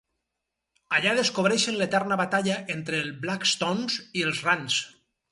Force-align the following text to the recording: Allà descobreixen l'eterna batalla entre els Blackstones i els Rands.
Allà 0.99 1.11
descobreixen 1.17 1.75
l'eterna 1.81 2.17
batalla 2.21 2.55
entre 2.75 3.01
els 3.01 3.19
Blackstones 3.25 3.99
i 4.23 4.25
els 4.31 4.41
Rands. 4.49 4.79